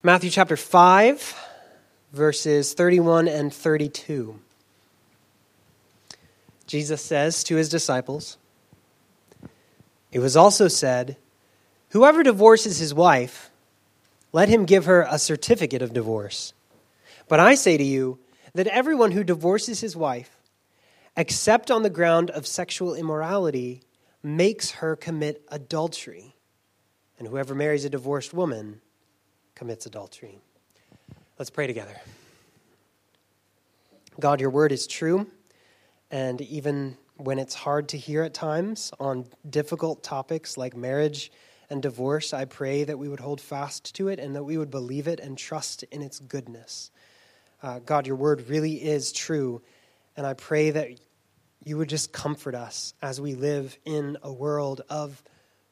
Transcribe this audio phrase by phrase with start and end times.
[0.00, 1.34] Matthew chapter 5,
[2.12, 4.38] verses 31 and 32.
[6.68, 8.38] Jesus says to his disciples,
[10.12, 11.16] It was also said,
[11.88, 13.50] Whoever divorces his wife,
[14.32, 16.52] let him give her a certificate of divorce.
[17.26, 18.20] But I say to you
[18.54, 20.38] that everyone who divorces his wife,
[21.16, 23.82] except on the ground of sexual immorality,
[24.22, 26.36] makes her commit adultery.
[27.18, 28.80] And whoever marries a divorced woman,
[29.58, 30.38] commits adultery.
[31.36, 31.96] Let's pray together.
[34.20, 35.26] God, your word is true,
[36.12, 41.32] and even when it's hard to hear at times on difficult topics like marriage
[41.70, 44.70] and divorce, I pray that we would hold fast to it and that we would
[44.70, 46.92] believe it and trust in its goodness.
[47.60, 49.60] Uh, God, your word really is true,
[50.16, 51.00] and I pray that
[51.64, 55.20] you would just comfort us as we live in a world of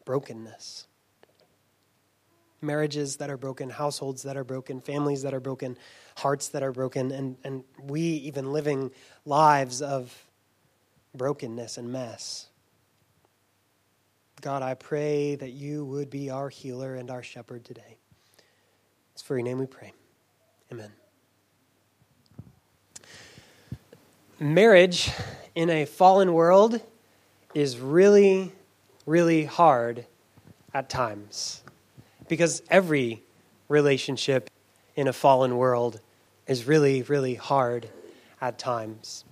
[0.05, 0.89] brokenness
[2.67, 5.79] marriages that are broken, households that are broken, families that are broken,
[6.17, 8.91] hearts that are broken, and, and we even living
[9.25, 10.27] lives of
[11.15, 12.49] brokenness and mess.
[14.43, 17.97] God, I pray that you would be our healer and our shepherd today.
[19.13, 19.93] It's for your name we pray.
[20.71, 20.93] Amen.
[24.39, 25.11] Marriage
[25.55, 26.83] in a fallen world
[27.55, 28.53] is really,
[29.07, 30.05] really hard
[30.75, 31.63] at times
[32.29, 33.23] because every
[33.69, 34.51] relationship
[34.95, 36.01] in a fallen world
[36.47, 37.89] is really, really hard
[38.41, 39.25] at times.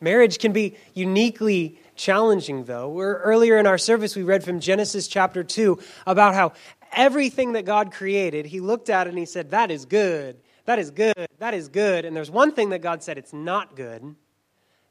[0.00, 2.88] Marriage can be uniquely challenging, though.
[2.88, 6.52] We're, earlier in our service, we read from Genesis chapter 2 about how
[6.92, 10.78] everything that God created, He looked at it and He said, That is good, that
[10.78, 12.04] is good, that is good.
[12.04, 14.14] And there's one thing that God said, It's not good,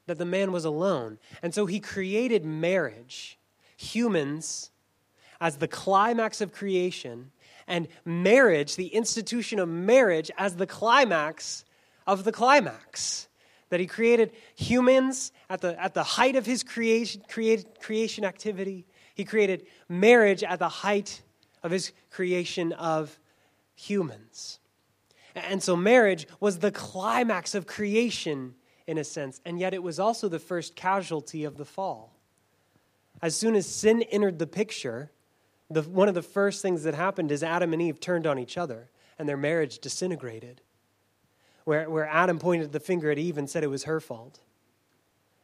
[0.06, 1.18] that the man was alone.
[1.42, 3.38] And so He created marriage,
[3.76, 4.70] humans,
[5.40, 7.30] as the climax of creation
[7.68, 11.64] and marriage, the institution of marriage, as the climax
[12.06, 13.28] of the climax.
[13.68, 18.86] That he created humans at the, at the height of his creation, creation activity.
[19.14, 21.22] He created marriage at the height
[21.62, 23.18] of his creation of
[23.74, 24.58] humans.
[25.34, 28.54] And so marriage was the climax of creation
[28.86, 32.16] in a sense, and yet it was also the first casualty of the fall.
[33.20, 35.10] As soon as sin entered the picture,
[35.70, 38.56] the, one of the first things that happened is Adam and Eve turned on each
[38.56, 40.62] other and their marriage disintegrated.
[41.64, 44.40] Where, where Adam pointed the finger at Eve and said it was her fault.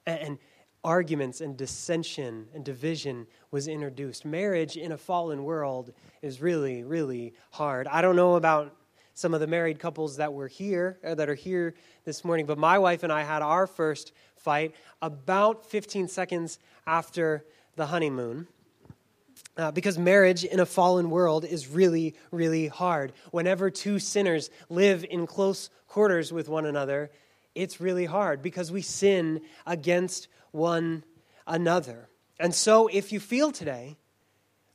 [0.07, 0.39] And, and
[0.83, 4.25] arguments and dissension and division was introduced.
[4.25, 5.93] Marriage in a fallen world
[6.23, 7.87] is really, really hard.
[7.89, 8.75] I don't know about
[9.15, 11.75] some of the married couples that were here, uh, that are here
[12.05, 17.45] this morning, but my wife and I had our first fight about 15 seconds after
[17.77, 18.47] the honeymoon.
[19.57, 23.13] Uh, because marriage in a fallen world is really, really hard.
[23.31, 27.11] Whenever two sinners live in close quarters with one another,
[27.55, 31.05] it's really hard because we sin against one
[31.47, 32.09] another.
[32.41, 33.97] And so, if you feel today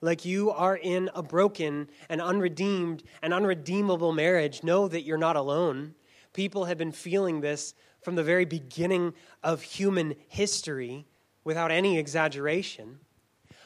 [0.02, 5.36] like you are in a broken and unredeemed and unredeemable marriage, know that you're not
[5.36, 5.94] alone.
[6.32, 9.14] People have been feeling this from the very beginning
[9.44, 11.06] of human history
[11.44, 13.00] without any exaggeration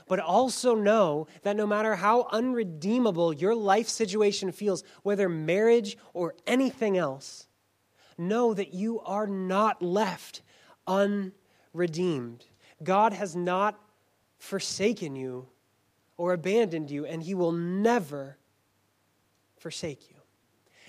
[0.08, 6.36] but also know that no matter how unredeemable your life situation feels, whether marriage or
[6.46, 7.48] anything else,
[8.18, 10.42] know that you are not left
[10.88, 12.46] unredeemed.
[12.84, 13.80] God has not
[14.38, 15.48] forsaken you
[16.18, 18.38] or abandoned you, and He will never
[19.58, 20.16] forsake you.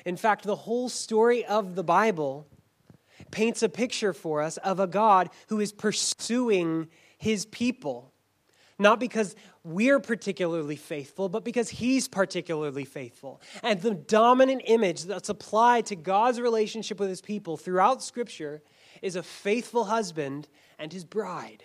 [0.04, 2.46] In fact, the whole story of the Bible
[3.30, 8.12] paints a picture for us of a God who is pursuing His people
[8.78, 13.40] not because we're particularly faithful, but because He's particularly faithful.
[13.62, 18.62] And the dominant image that's applied to God's relationship with His people throughout Scripture
[19.02, 20.48] is a faithful husband
[20.78, 21.64] and his bride.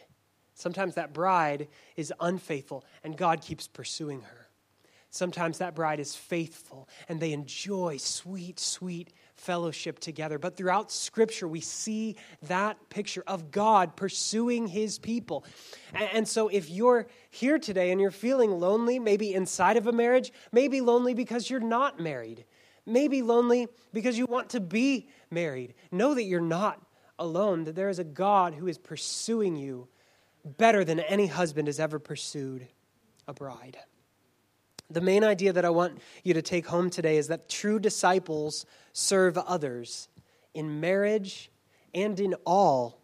[0.53, 4.38] Sometimes that bride is unfaithful, and God keeps pursuing her.
[5.11, 10.37] Sometimes that bride is faithful, and they enjoy sweet, sweet fellowship together.
[10.37, 15.45] But throughout Scripture, we see that picture of God pursuing His people.
[15.93, 20.31] And so, if you're here today and you're feeling lonely, maybe inside of a marriage,
[20.51, 22.45] maybe lonely because you're not married,
[22.85, 26.79] maybe lonely because you want to be married, know that you're not
[27.17, 29.87] alone, that there is a God who is pursuing you
[30.45, 32.67] better than any husband has ever pursued
[33.27, 33.77] a bride.
[34.89, 38.65] The main idea that I want you to take home today is that true disciples
[38.91, 40.07] serve others
[40.53, 41.51] in marriage
[41.93, 42.99] and in all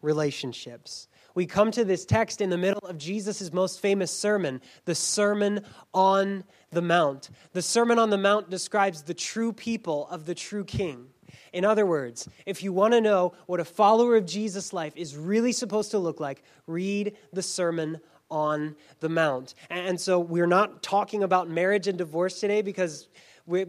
[0.00, 1.08] relationships.
[1.34, 5.64] We come to this text in the middle of Jesus' most famous sermon, the Sermon
[5.92, 7.30] on the Mount.
[7.52, 11.06] The Sermon on the Mount describes the true people of the true king.
[11.52, 15.16] In other words, if you want to know what a follower of Jesus' life is
[15.16, 19.54] really supposed to look like, read the Sermon on the Mount.
[19.70, 23.08] And so we're not talking about marriage and divorce today because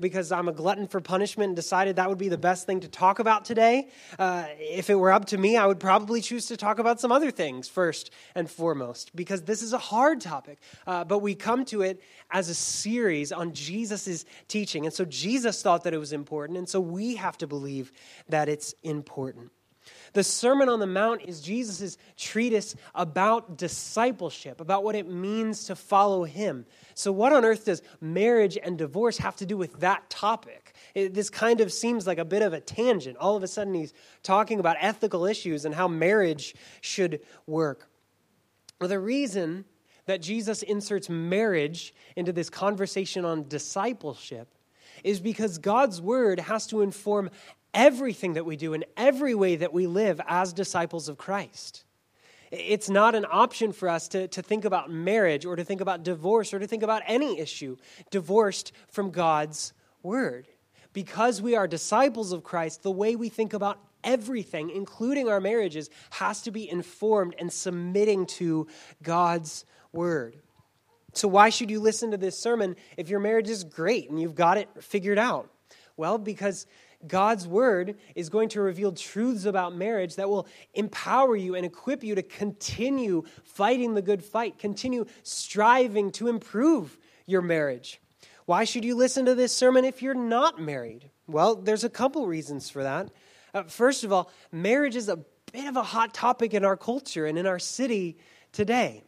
[0.01, 2.89] because I'm a glutton for punishment and decided that would be the best thing to
[2.89, 3.88] talk about today.
[4.17, 7.11] Uh, if it were up to me, I would probably choose to talk about some
[7.11, 10.59] other things first and foremost, because this is a hard topic.
[10.85, 14.85] Uh, but we come to it as a series on Jesus' teaching.
[14.85, 17.94] And so Jesus thought that it was important, and so we have to believe
[18.27, 19.51] that it's important.
[20.13, 25.75] The Sermon on the Mount is Jesus' treatise about discipleship, about what it means to
[25.75, 26.65] follow him.
[26.95, 30.75] So, what on earth does marriage and divorce have to do with that topic?
[30.95, 33.17] It, this kind of seems like a bit of a tangent.
[33.17, 37.89] All of a sudden, he's talking about ethical issues and how marriage should work.
[38.79, 39.65] Well, the reason
[40.05, 44.47] that Jesus inserts marriage into this conversation on discipleship
[45.03, 47.29] is because God's word has to inform
[47.74, 51.83] everything that we do in every way that we live as disciples of Christ.
[52.51, 56.04] It's not an option for us to, to think about marriage or to think about
[56.04, 57.77] divorce or to think about any issue
[58.10, 60.48] divorced from God's word.
[60.92, 65.89] Because we are disciples of Christ, the way we think about everything, including our marriages,
[66.10, 68.68] has to be informed and submitting to
[69.04, 70.38] God's word.
[71.13, 74.36] So, why should you listen to this sermon if your marriage is great and you've
[74.36, 75.51] got it figured out?
[75.98, 76.65] Well, because
[77.07, 82.04] God's word is going to reveal truths about marriage that will empower you and equip
[82.04, 88.01] you to continue fighting the good fight, continue striving to improve your marriage.
[88.46, 91.10] Why should you listen to this sermon if you're not married?
[91.28, 93.10] Well, there's a couple reasons for that.
[93.54, 95.19] Uh, first of all, marriage is a
[95.51, 98.18] bit of a hot topic in our culture and in our city
[98.51, 99.04] today.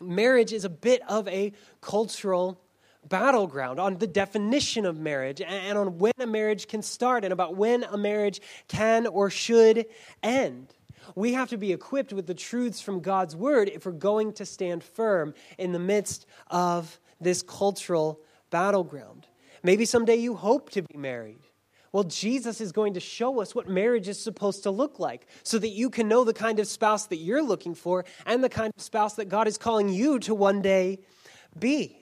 [0.00, 2.60] Marriage is a bit of a cultural
[3.08, 7.56] battleground on the definition of marriage and on when a marriage can start and about
[7.56, 9.86] when a marriage can or should
[10.22, 10.74] end.
[11.14, 14.46] We have to be equipped with the truths from God's word if we're going to
[14.46, 18.20] stand firm in the midst of this cultural
[18.50, 19.26] battleground.
[19.62, 21.40] Maybe someday you hope to be married.
[21.92, 25.58] Well, Jesus is going to show us what marriage is supposed to look like so
[25.58, 28.72] that you can know the kind of spouse that you're looking for and the kind
[28.76, 31.00] of spouse that God is calling you to one day
[31.58, 31.99] be.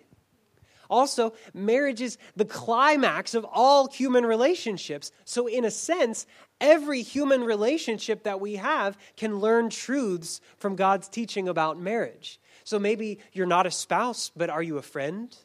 [0.91, 5.13] Also, marriage is the climax of all human relationships.
[5.25, 6.27] So, in a sense,
[6.61, 12.41] every human relationship that we have can learn truths from God's teaching about marriage.
[12.65, 15.37] So, maybe you're not a spouse, but are you a friend,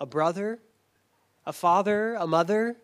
[0.00, 0.58] a brother,
[1.44, 2.76] a father, a mother?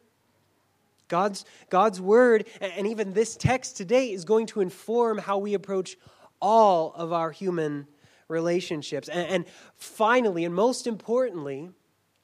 [1.09, 5.97] God's, God's word, and even this text today, is going to inform how we approach
[6.41, 7.87] all of our human
[8.29, 9.09] relationships.
[9.09, 9.45] And, and
[9.77, 11.71] finally, and most importantly,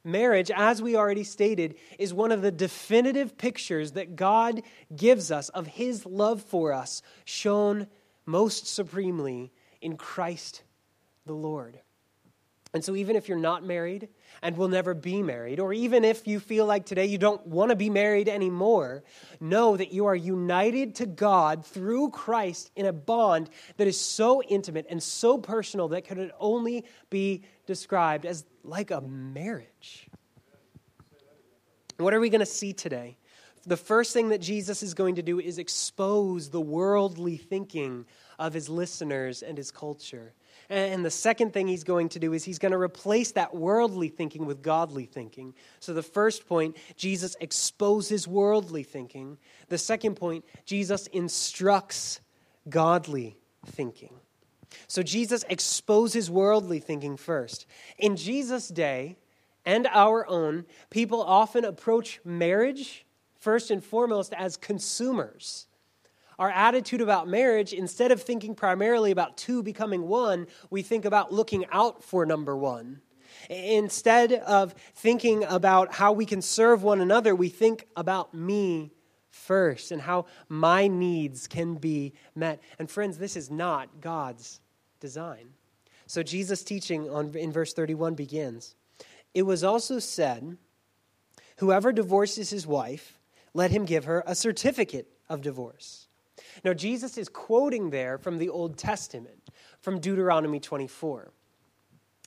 [0.05, 4.63] Marriage, as we already stated, is one of the definitive pictures that God
[4.95, 7.87] gives us of His love for us, shown
[8.25, 10.63] most supremely in Christ
[11.27, 11.81] the Lord.
[12.73, 14.09] And so, even if you're not married
[14.43, 17.71] and will never be married, or even if you feel like today you don't want
[17.71, 19.03] to be married anymore,
[19.41, 24.43] know that you are united to God through Christ in a bond that is so
[24.43, 30.09] intimate and so personal that could only be described as like a marriage.
[31.99, 33.19] What are we going to see today?
[33.67, 38.07] The first thing that Jesus is going to do is expose the worldly thinking
[38.39, 40.33] of his listeners and his culture.
[40.71, 44.09] And the second thing he's going to do is he's going to replace that worldly
[44.09, 45.53] thinking with godly thinking.
[45.81, 49.37] So, the first point, Jesus exposes worldly thinking.
[49.69, 52.21] The second point, Jesus instructs
[52.69, 53.37] godly
[53.67, 54.15] thinking.
[54.87, 57.67] So, Jesus exposes worldly thinking first.
[57.99, 59.17] In Jesus' day
[59.67, 63.05] and our own, people often approach marriage
[63.41, 65.67] first and foremost as consumers
[66.41, 71.31] our attitude about marriage, instead of thinking primarily about two becoming one, we think about
[71.31, 73.03] looking out for number one.
[73.51, 78.91] Instead of thinking about how we can serve one another, we think about me
[79.29, 82.63] first and how my needs can be met.
[82.79, 84.61] And friends, this is not God's
[84.99, 85.51] design.
[86.07, 88.75] So Jesus' teaching on, in verse 31 begins
[89.35, 90.57] It was also said,
[91.59, 93.19] Whoever divorces his wife,
[93.53, 96.09] let him give her a certificate of divorce.
[96.65, 99.51] Now, Jesus is quoting there from the Old Testament,
[99.81, 101.33] from Deuteronomy 24.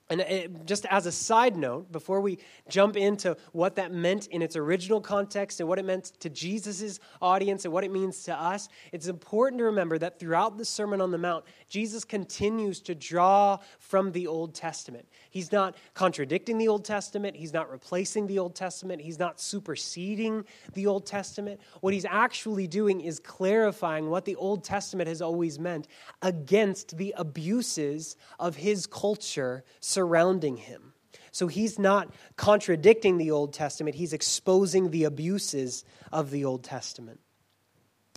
[0.10, 4.42] And it, just as a side note, before we jump into what that meant in
[4.42, 8.36] its original context and what it meant to Jesus' audience and what it means to
[8.36, 12.94] us, it's important to remember that throughout the Sermon on the Mount, Jesus continues to
[12.94, 15.08] draw from the Old Testament.
[15.30, 20.44] He's not contradicting the Old Testament, he's not replacing the Old Testament, he's not superseding
[20.74, 21.62] the Old Testament.
[21.80, 25.88] What he's actually doing is clarifying what the Old Testament has always meant
[26.22, 30.94] against the abuses of his culture surrounding him.
[31.32, 37.20] So he's not contradicting the Old Testament, he's exposing the abuses of the Old Testament.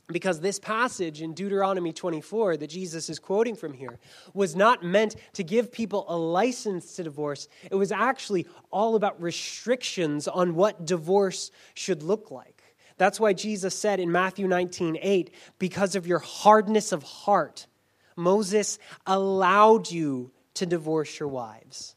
[0.09, 3.99] Because this passage in Deuteronomy 24 that Jesus is quoting from here
[4.35, 7.49] was not meant to give people a license to divorce.
[7.69, 12.63] It was actually all about restrictions on what divorce should look like.
[12.99, 17.67] That's why Jesus said in Matthew 19 8, because of your hardness of heart,
[18.15, 21.95] Moses allowed you to divorce your wives.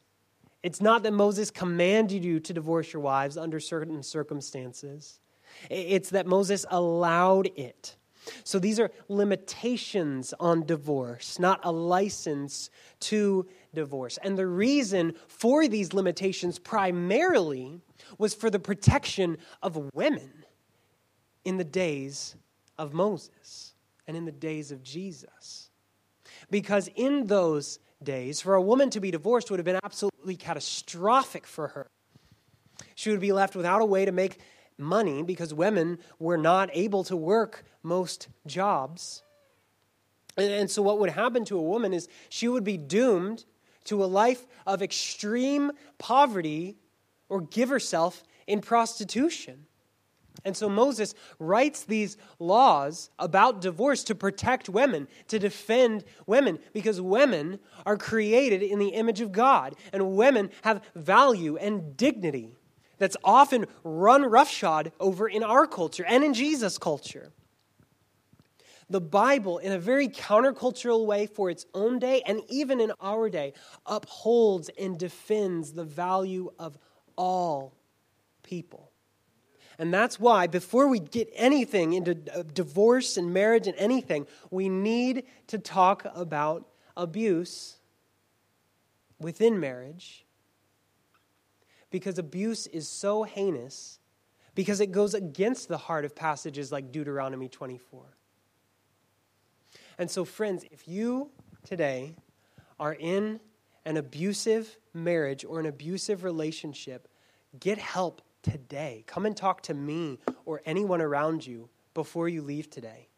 [0.62, 5.20] It's not that Moses commanded you to divorce your wives under certain circumstances,
[5.68, 7.96] it's that Moses allowed it.
[8.44, 14.18] So these are limitations on divorce, not a license to divorce.
[14.22, 17.80] And the reason for these limitations primarily
[18.18, 20.44] was for the protection of women
[21.44, 22.36] in the days
[22.78, 23.74] of Moses
[24.06, 25.70] and in the days of Jesus.
[26.50, 31.46] Because in those days, for a woman to be divorced would have been absolutely catastrophic
[31.46, 31.90] for her.
[32.94, 34.38] She would be left without a way to make
[34.78, 39.22] money because women were not able to work most jobs.
[40.36, 43.44] And so, what would happen to a woman is she would be doomed
[43.84, 46.76] to a life of extreme poverty
[47.28, 49.66] or give herself in prostitution.
[50.44, 57.00] And so Moses writes these laws about divorce to protect women, to defend women, because
[57.00, 62.56] women are created in the image of God, and women have value and dignity
[62.98, 67.32] that's often run roughshod over in our culture and in Jesus' culture.
[68.90, 73.30] The Bible, in a very countercultural way for its own day and even in our
[73.30, 73.52] day,
[73.86, 76.76] upholds and defends the value of
[77.16, 77.76] all
[78.42, 78.89] people.
[79.80, 84.68] And that's why, before we get anything into uh, divorce and marriage and anything, we
[84.68, 86.68] need to talk about
[86.98, 87.78] abuse
[89.18, 90.26] within marriage
[91.90, 94.00] because abuse is so heinous
[94.54, 98.02] because it goes against the heart of passages like Deuteronomy 24.
[99.96, 101.30] And so, friends, if you
[101.64, 102.16] today
[102.78, 103.40] are in
[103.86, 107.08] an abusive marriage or an abusive relationship,
[107.58, 109.04] get help today.
[109.06, 113.08] Come and talk to me or anyone around you before you leave today.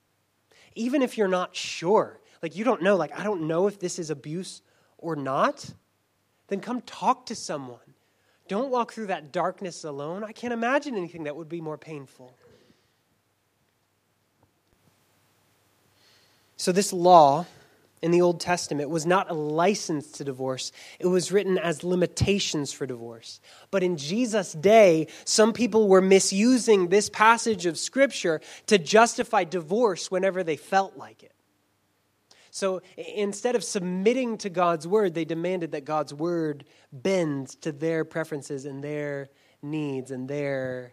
[0.75, 3.99] Even if you're not sure, like you don't know, like I don't know if this
[3.99, 4.62] is abuse
[4.99, 5.75] or not,
[6.49, 7.79] then come talk to someone.
[8.49, 10.25] Don't walk through that darkness alone.
[10.25, 12.37] I can't imagine anything that would be more painful.
[16.57, 17.47] So, this law
[18.02, 22.73] in the Old Testament was not a license to divorce, it was written as limitations
[22.73, 23.40] for divorce.
[23.71, 30.11] But in Jesus' day, some people were misusing this passage of Scripture to justify divorce
[30.11, 31.32] whenever they felt like it.
[32.50, 38.04] So instead of submitting to God's word, they demanded that God's word bend to their
[38.04, 39.30] preferences and their
[39.62, 40.92] needs and their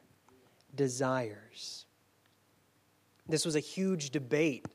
[0.73, 1.85] desires.
[3.27, 4.65] This was a huge debate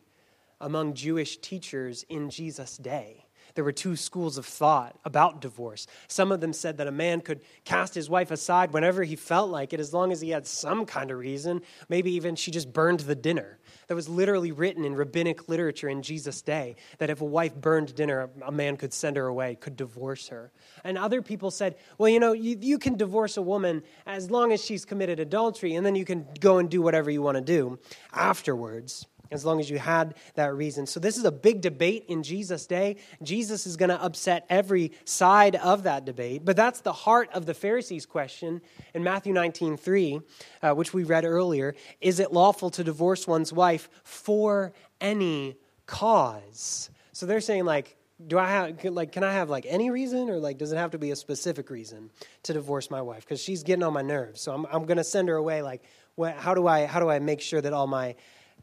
[0.64, 5.86] among Jewish teachers in Jesus' day there were two schools of thought about divorce.
[6.08, 9.50] Some of them said that a man could cast his wife aside whenever he felt
[9.50, 11.62] like it, as long as he had some kind of reason.
[11.88, 13.58] Maybe even she just burned the dinner.
[13.86, 17.94] That was literally written in rabbinic literature in Jesus' day that if a wife burned
[17.94, 20.50] dinner, a man could send her away, could divorce her.
[20.82, 24.52] And other people said, well, you know, you, you can divorce a woman as long
[24.52, 27.42] as she's committed adultery, and then you can go and do whatever you want to
[27.42, 27.78] do
[28.12, 30.86] afterwards as long as you had that reason.
[30.86, 32.96] So, this is a big debate in Jesus' day.
[33.22, 36.44] Jesus is going to upset every side of that debate.
[36.44, 38.62] But that's the heart of the Pharisees' question
[38.94, 40.20] in Matthew 19 3,
[40.62, 41.74] uh, which we read earlier.
[42.00, 46.88] Is it lawful to divorce one's wife for any cause?
[47.12, 50.38] So, they're saying, like, do I have like can I have like any reason or
[50.38, 52.10] like does it have to be a specific reason
[52.44, 55.04] to divorce my wife because she's getting on my nerves so I'm I'm going to
[55.04, 55.82] send her away like
[56.14, 58.14] what, how do I how do I make sure that all my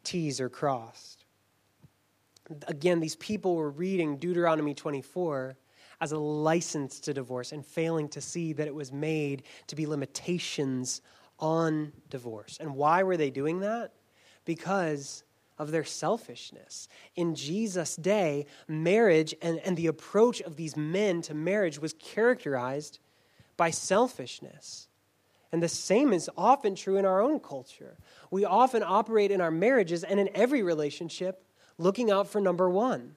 [0.04, 1.26] T's are crossed.
[2.68, 5.56] Again, these people were reading Deuteronomy 24
[6.02, 9.86] as a license to divorce and failing to see that it was made to be
[9.86, 11.02] limitations
[11.40, 12.58] on divorce.
[12.60, 13.94] And why were they doing that?
[14.44, 15.24] Because
[15.58, 16.88] of their selfishness.
[17.16, 22.98] In Jesus' day, marriage and, and the approach of these men to marriage was characterized
[23.58, 24.88] by selfishness.
[25.52, 27.98] And the same is often true in our own culture.
[28.30, 31.44] We often operate in our marriages and in every relationship
[31.78, 33.16] looking out for number one,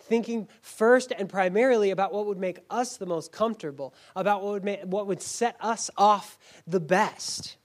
[0.00, 4.64] thinking first and primarily about what would make us the most comfortable, about what would,
[4.64, 7.56] make, what would set us off the best.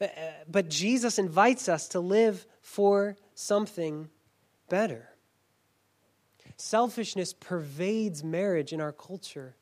[0.00, 0.06] Uh,
[0.48, 4.08] but Jesus invites us to live for something
[4.68, 5.10] better.
[6.56, 9.56] Selfishness pervades marriage in our culture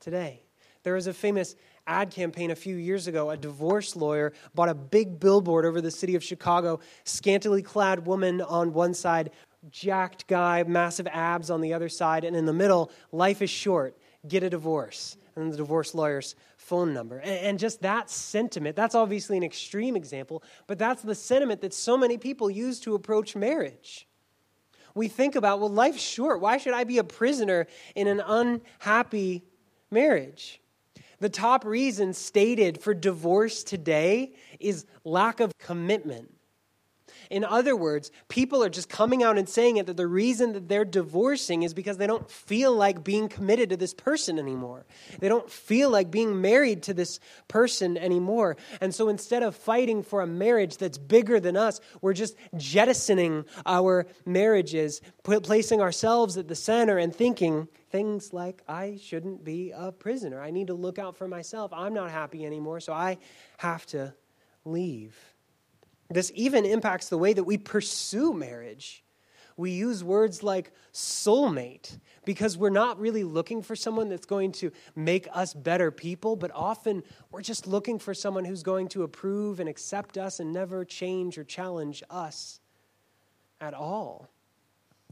[0.00, 0.42] today.
[0.82, 1.54] There is a famous
[1.86, 3.30] ad campaign a few years ago.
[3.30, 8.40] A divorce lawyer bought a big billboard over the city of Chicago, scantily clad woman
[8.40, 9.30] on one side,
[9.70, 13.96] jacked guy, massive abs on the other side, and in the middle, life is short,
[14.26, 15.16] get a divorce.
[15.34, 17.18] And the divorce lawyer's phone number.
[17.20, 21.96] And just that sentiment, that's obviously an extreme example, but that's the sentiment that so
[21.96, 24.06] many people use to approach marriage.
[24.94, 26.40] We think about, well, life's short.
[26.40, 29.42] Why should I be a prisoner in an unhappy
[29.90, 30.60] marriage?
[31.22, 36.34] The top reason stated for divorce today is lack of commitment.
[37.32, 40.68] In other words, people are just coming out and saying it that the reason that
[40.68, 44.84] they're divorcing is because they don't feel like being committed to this person anymore.
[45.18, 48.58] They don't feel like being married to this person anymore.
[48.82, 53.46] And so instead of fighting for a marriage that's bigger than us, we're just jettisoning
[53.64, 59.90] our marriages, placing ourselves at the center and thinking things like, I shouldn't be a
[59.90, 60.38] prisoner.
[60.38, 61.72] I need to look out for myself.
[61.72, 63.16] I'm not happy anymore, so I
[63.56, 64.12] have to
[64.66, 65.31] leave.
[66.12, 69.04] This even impacts the way that we pursue marriage.
[69.56, 74.72] We use words like soulmate because we're not really looking for someone that's going to
[74.96, 79.60] make us better people, but often we're just looking for someone who's going to approve
[79.60, 82.60] and accept us and never change or challenge us
[83.60, 84.28] at all.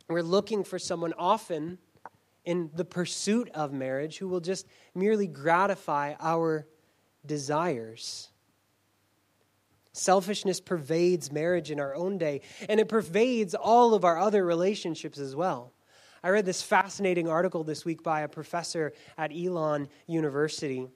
[0.09, 1.79] We're looking for someone often
[2.45, 6.67] in the pursuit of marriage who will just merely gratify our
[7.27, 8.31] desires.
[9.93, 15.19] Selfishness pervades marriage in our own day, and it pervades all of our other relationships
[15.19, 15.73] as well.
[16.23, 20.89] I read this fascinating article this week by a professor at Elon University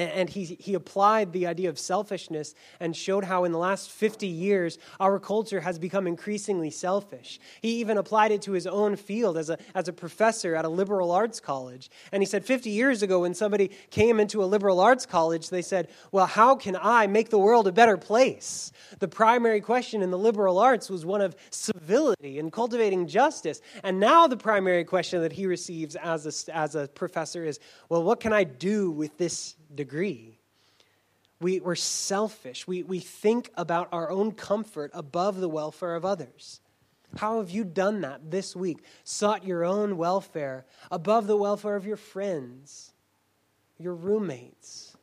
[0.00, 4.26] and he, he applied the idea of selfishness and showed how in the last 50
[4.26, 7.40] years our culture has become increasingly selfish.
[7.62, 10.68] He even applied it to his own field as a, as a professor at a
[10.68, 11.90] liberal arts college.
[12.12, 15.62] And he said 50 years ago, when somebody came into a liberal arts college, they
[15.62, 18.72] said, Well, how can I make the world a better place?
[18.98, 23.60] The primary question in the liberal arts was one of civility and cultivating justice.
[23.82, 27.58] And now the primary question that he receives as a, as a professor is,
[27.88, 30.38] Well, what can I do with this degree.
[31.40, 32.66] We, we're selfish.
[32.66, 36.60] We, we think about our own comfort above the welfare of others.
[37.16, 38.78] How have you done that this week?
[39.04, 42.92] Sought your own welfare above the welfare of your friends,
[43.78, 44.96] your roommates,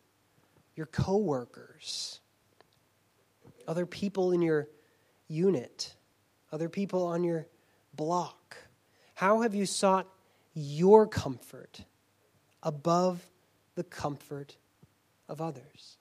[0.75, 2.19] your coworkers,
[3.67, 4.67] other people in your
[5.27, 5.95] unit,
[6.51, 7.47] other people on your
[7.95, 8.57] block?
[9.15, 10.07] How have you sought
[10.53, 11.81] your comfort
[12.61, 13.25] above
[13.75, 14.57] the comfort
[15.29, 15.97] of others.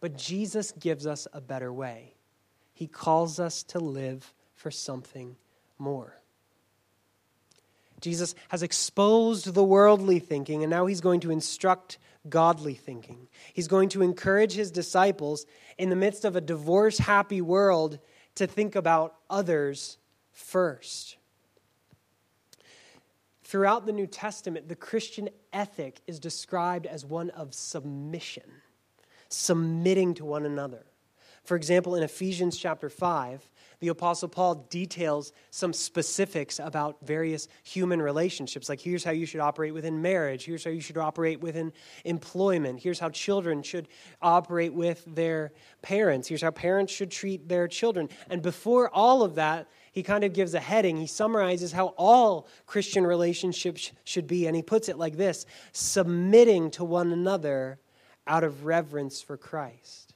[0.00, 2.14] But Jesus gives us a better way.
[2.72, 5.36] He calls us to live for something
[5.78, 6.16] more.
[8.00, 13.28] Jesus has exposed the worldly thinking, and now he's going to instruct godly thinking.
[13.52, 15.44] He's going to encourage his disciples
[15.76, 17.98] in the midst of a divorce happy world
[18.36, 19.98] to think about others
[20.32, 21.16] first.
[23.50, 28.44] Throughout the New Testament, the Christian ethic is described as one of submission,
[29.28, 30.86] submitting to one another.
[31.42, 38.00] For example, in Ephesians chapter 5, the Apostle Paul details some specifics about various human
[38.00, 38.68] relationships.
[38.68, 41.72] Like, here's how you should operate within marriage, here's how you should operate within
[42.04, 43.88] employment, here's how children should
[44.22, 45.50] operate with their
[45.82, 48.10] parents, here's how parents should treat their children.
[48.28, 50.96] And before all of that, he kind of gives a heading.
[50.96, 56.70] He summarizes how all Christian relationships should be, and he puts it like this submitting
[56.72, 57.78] to one another
[58.26, 60.14] out of reverence for Christ.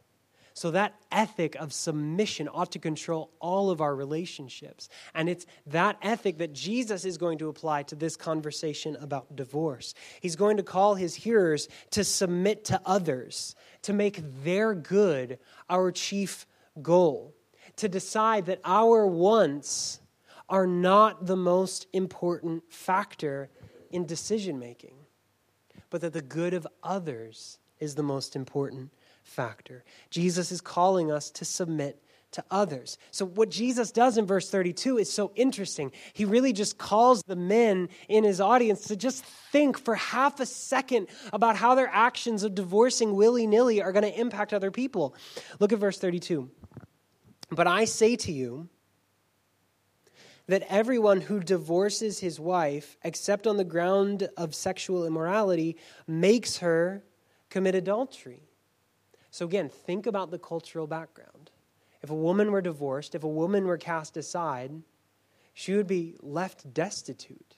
[0.57, 4.89] So, that ethic of submission ought to control all of our relationships.
[5.13, 9.95] And it's that ethic that Jesus is going to apply to this conversation about divorce.
[10.21, 15.91] He's going to call his hearers to submit to others, to make their good our
[15.91, 16.47] chief
[16.81, 17.34] goal
[17.77, 20.01] to decide that our wants
[20.49, 23.51] are not the most important factor
[23.91, 24.95] in decision making,
[25.91, 28.91] but that the good of others is the most important
[29.23, 29.85] factor.
[30.11, 32.01] Jesus is calling us to submit
[32.35, 32.99] to others.
[33.13, 35.93] So, what Jesus does in verse 32 is so interesting.
[36.13, 40.47] He really just calls the men in his audience to just think for half a
[40.47, 45.15] second about how their actions of divorcing willy nilly are going to impact other people.
[45.61, 46.51] Look at verse 32.
[47.55, 48.69] But I say to you,
[50.47, 57.03] that everyone who divorces his wife, except on the ground of sexual immorality, makes her
[57.49, 58.43] commit adultery.
[59.31, 61.51] So, again, think about the cultural background.
[62.03, 64.83] If a woman were divorced, if a woman were cast aside,
[65.55, 67.57] she would be left destitute.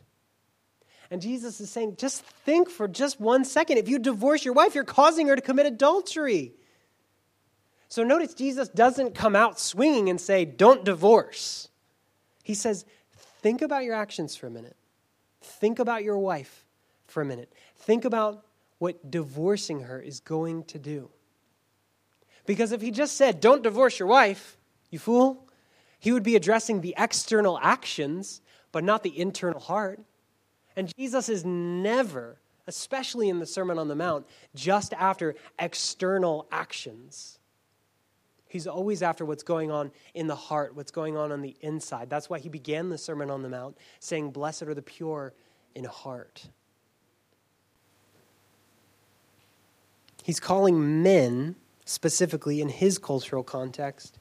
[1.10, 3.78] And Jesus is saying, just think for just one second.
[3.78, 6.54] If you divorce your wife, you're causing her to commit adultery.
[7.88, 11.68] So notice Jesus doesn't come out swinging and say, don't divorce.
[12.42, 12.84] He says,
[13.42, 14.76] think about your actions for a minute.
[15.40, 16.64] Think about your wife
[17.06, 17.52] for a minute.
[17.76, 18.44] Think about
[18.78, 21.10] what divorcing her is going to do.
[22.46, 24.56] Because if he just said, Don't divorce your wife,
[24.90, 25.48] you fool,
[25.98, 30.00] he would be addressing the external actions, but not the internal heart.
[30.76, 37.38] And Jesus is never, especially in the Sermon on the Mount, just after external actions.
[38.48, 42.08] He's always after what's going on in the heart, what's going on on the inside.
[42.08, 45.34] That's why he began the Sermon on the Mount saying, Blessed are the pure
[45.74, 46.48] in heart.
[50.22, 51.56] He's calling men
[51.86, 54.18] specifically in his cultural context,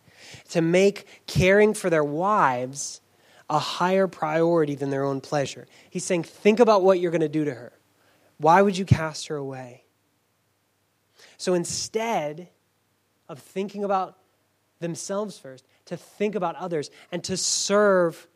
[0.50, 3.02] to make caring for their wives
[3.50, 5.68] a higher priority than their own pleasure.
[5.90, 7.74] He's saying, think about what you're going to do to her.
[8.38, 9.84] Why would you cast her away?
[11.38, 12.50] So instead
[13.28, 14.18] of thinking about
[14.80, 18.28] themselves first, to think about others and to serve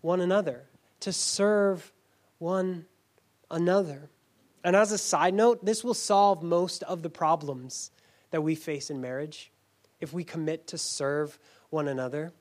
[0.00, 0.64] one another,
[1.00, 1.92] to serve
[2.38, 2.86] one
[3.50, 4.10] another.
[4.62, 7.90] And as a side note, this will solve most of the problems
[8.30, 9.52] that we face in marriage
[10.00, 11.38] if we commit to serve
[11.70, 12.32] one another.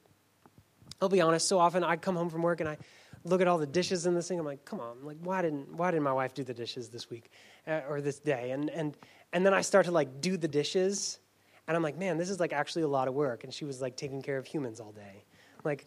[1.01, 2.77] I'll be honest, so often I come home from work and I
[3.23, 4.39] look at all the dishes in this thing.
[4.39, 7.09] I'm like, come on, like why didn't why didn't my wife do the dishes this
[7.09, 7.29] week
[7.67, 8.51] uh, or this day?
[8.51, 8.95] And and
[9.33, 11.19] and then I start to like do the dishes,
[11.67, 13.43] and I'm like, man, this is like actually a lot of work.
[13.43, 15.25] And she was like taking care of humans all day,
[15.63, 15.85] like.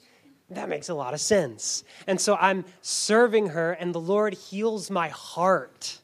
[0.53, 1.85] That makes a lot of sense.
[2.07, 6.01] And so I'm serving her, and the Lord heals my heart.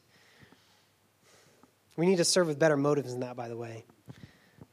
[1.97, 3.85] We need to serve with better motives than that, by the way.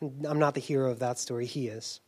[0.02, 2.00] I'm not the hero of that story, he is.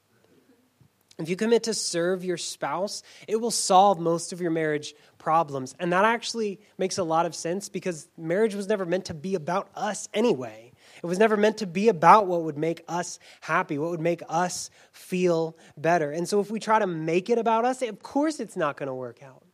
[1.18, 5.74] If you commit to serve your spouse, it will solve most of your marriage problems.
[5.78, 9.36] And that actually makes a lot of sense because marriage was never meant to be
[9.36, 10.63] about us anyway.
[11.04, 14.22] It was never meant to be about what would make us happy, what would make
[14.26, 16.10] us feel better.
[16.10, 18.86] And so if we try to make it about us, of course it's not going
[18.86, 19.44] to work out.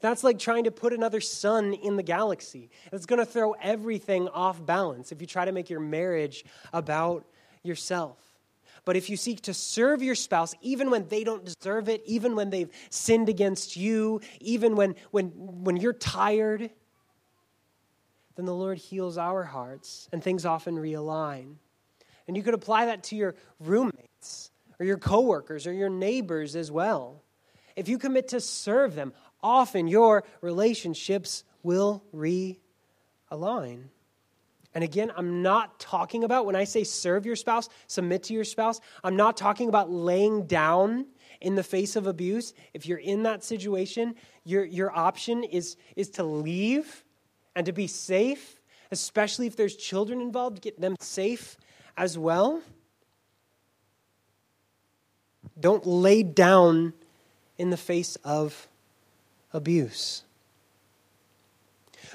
[0.00, 2.68] That's like trying to put another sun in the galaxy.
[2.92, 7.24] It's going to throw everything off balance if you try to make your marriage about
[7.62, 8.18] yourself.
[8.84, 12.36] But if you seek to serve your spouse, even when they don't deserve it, even
[12.36, 16.68] when they've sinned against you, even when, when, when you're tired,
[18.36, 21.54] then the Lord heals our hearts and things often realign.
[22.26, 26.70] And you could apply that to your roommates or your coworkers or your neighbors as
[26.70, 27.22] well.
[27.76, 33.84] If you commit to serve them, often your relationships will realign.
[34.74, 38.44] And again, I'm not talking about, when I say serve your spouse, submit to your
[38.44, 41.06] spouse, I'm not talking about laying down
[41.40, 42.54] in the face of abuse.
[42.72, 47.04] If you're in that situation, your, your option is, is to leave
[47.54, 51.56] and to be safe, especially if there's children involved, get them safe
[51.96, 52.62] as well.
[55.58, 56.92] Don't lay down
[57.58, 58.68] in the face of
[59.52, 60.22] abuse.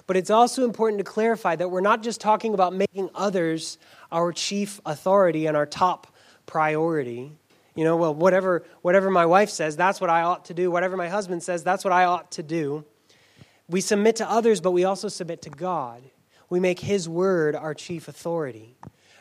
[0.08, 3.78] But it's also important to clarify that we're not just talking about making others
[4.12, 6.08] our chief authority and our top
[6.45, 7.32] priority.
[7.75, 10.71] You know, well, whatever, whatever my wife says, that's what I ought to do.
[10.71, 12.86] Whatever my husband says, that's what I ought to do.
[13.70, 16.04] We submit to others, but we also submit to God.
[16.50, 18.78] We make His word our chief authority.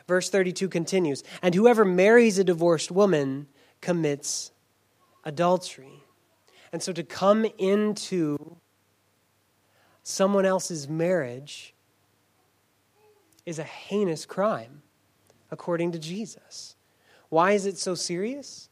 [0.07, 3.47] Verse 32 continues And whoever marries a divorced woman
[3.79, 4.51] commits
[5.23, 6.03] adultery.
[6.73, 8.57] And so to come into
[10.03, 11.75] someone else's marriage
[13.45, 14.81] is a heinous crime,
[15.51, 16.75] according to Jesus.
[17.29, 18.69] Why is it so serious?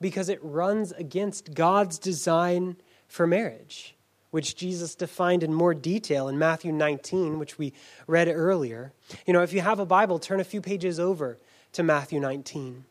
[0.00, 3.94] Because it runs against God's design for marriage,
[4.30, 7.72] which Jesus defined in more detail in Matthew 19, which we
[8.06, 8.92] read earlier.
[9.26, 11.38] You know, if you have a Bible, turn a few pages over
[11.72, 12.84] to Matthew 19.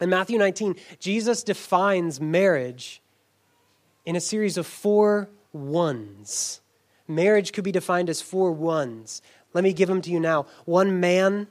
[0.00, 3.00] In Matthew 19, Jesus defines marriage
[4.04, 6.60] in a series of four ones.
[7.08, 9.22] Marriage could be defined as four ones.
[9.54, 11.46] Let me give them to you now one man,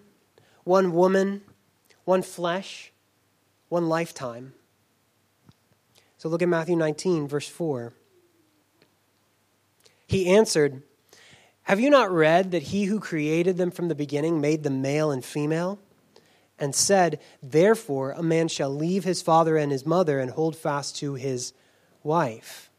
[0.64, 1.42] one woman,
[2.04, 2.92] one flesh,
[3.70, 4.54] one lifetime.
[6.18, 7.94] So look at Matthew 19, verse 4.
[10.08, 10.84] He answered,
[11.64, 15.12] Have you not read that he who created them from the beginning made them male
[15.12, 15.80] and female?
[16.58, 20.96] And said, Therefore, a man shall leave his father and his mother and hold fast
[20.98, 21.54] to his
[22.04, 22.70] wife.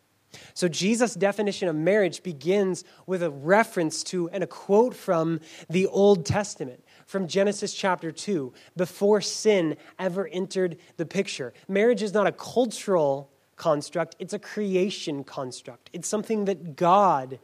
[0.54, 5.86] So, Jesus' definition of marriage begins with a reference to and a quote from the
[5.86, 11.52] Old Testament, from Genesis chapter 2, before sin ever entered the picture.
[11.68, 15.90] Marriage is not a cultural construct, it's a creation construct.
[15.92, 17.38] It's something that God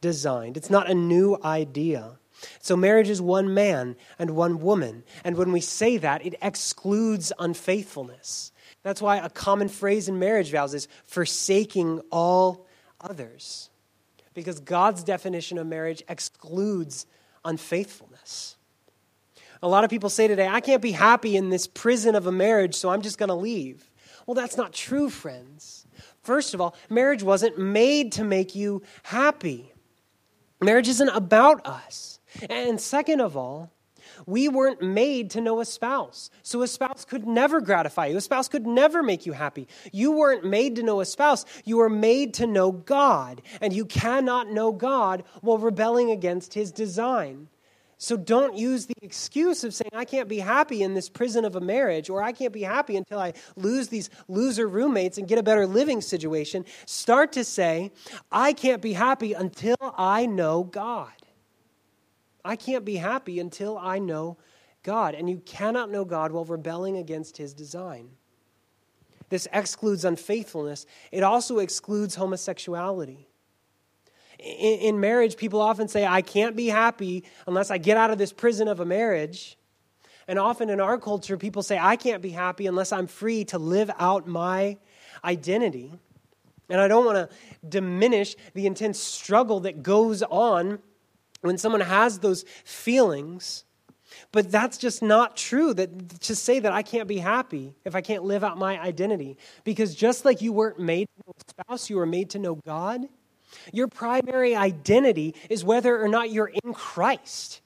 [0.00, 2.18] designed, it's not a new idea.
[2.60, 5.02] So, marriage is one man and one woman.
[5.24, 8.52] And when we say that, it excludes unfaithfulness.
[8.84, 12.66] That's why a common phrase in marriage vows is forsaking all
[13.00, 13.70] others.
[14.34, 17.06] Because God's definition of marriage excludes
[17.44, 18.56] unfaithfulness.
[19.60, 22.32] A lot of people say today, I can't be happy in this prison of a
[22.32, 23.87] marriage, so I'm just going to leave.
[24.28, 25.86] Well, that's not true, friends.
[26.20, 29.72] First of all, marriage wasn't made to make you happy.
[30.60, 32.20] Marriage isn't about us.
[32.50, 33.72] And second of all,
[34.26, 36.28] we weren't made to know a spouse.
[36.42, 38.18] So a spouse could never gratify you.
[38.18, 39.66] A spouse could never make you happy.
[39.92, 41.46] You weren't made to know a spouse.
[41.64, 43.40] You were made to know God.
[43.62, 47.48] And you cannot know God while rebelling against his design.
[48.00, 51.56] So don't use the excuse of saying, I can't be happy in this prison of
[51.56, 55.36] a marriage, or I can't be happy until I lose these loser roommates and get
[55.36, 56.64] a better living situation.
[56.86, 57.90] Start to say,
[58.30, 61.10] I can't be happy until I know God.
[62.44, 64.38] I can't be happy until I know
[64.84, 65.16] God.
[65.16, 68.10] And you cannot know God while rebelling against his design.
[69.28, 73.28] This excludes unfaithfulness, it also excludes homosexuality
[74.38, 78.32] in, marriage, people often say, I can't be happy unless I get out of this
[78.32, 79.56] prison of a marriage.
[80.28, 83.58] And often in our culture, people say, I can't be happy unless I'm free to
[83.58, 84.76] live out my
[85.24, 85.92] identity.
[86.68, 90.80] And I don't want to diminish the intense struggle that goes on
[91.40, 93.64] when someone has those feelings.
[94.32, 98.00] But that's just not true that to say that I can't be happy if I
[98.00, 99.38] can't live out my identity.
[99.64, 102.56] Because just like you weren't made to know a spouse, you were made to know
[102.66, 103.08] God.
[103.72, 107.60] Your primary identity is whether or not you're in Christ.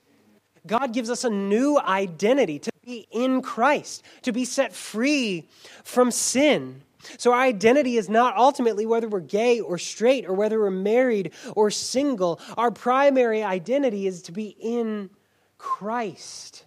[0.67, 5.49] God gives us a new identity to be in Christ, to be set free
[5.83, 6.83] from sin.
[7.19, 11.33] So, our identity is not ultimately whether we're gay or straight or whether we're married
[11.57, 12.41] or single.
[12.57, 15.11] Our primary identity is to be in
[15.59, 16.65] Christ.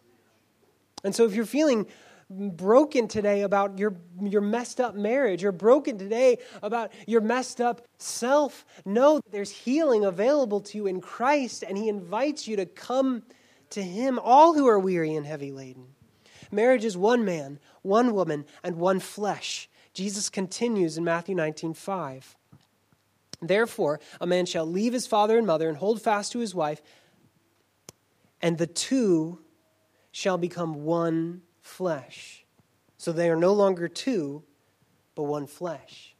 [1.05, 1.87] And so, if you're feeling
[2.29, 5.43] broken today about your, your messed up marriage.
[5.43, 8.65] You're broken today about your messed up self.
[8.85, 13.23] Know there's healing available to you in Christ, and He invites you to come
[13.71, 15.87] to Him, all who are weary and heavy laden.
[16.51, 19.69] Marriage is one man, one woman, and one flesh.
[19.93, 22.35] Jesus continues in Matthew 19 5.
[23.41, 26.81] Therefore, a man shall leave his father and mother and hold fast to his wife,
[28.41, 29.39] and the two
[30.11, 32.45] shall become one flesh.
[32.97, 34.43] So they are no longer two,
[35.15, 36.15] but one flesh.